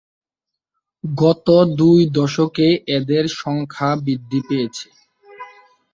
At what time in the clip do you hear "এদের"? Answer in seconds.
2.97-3.25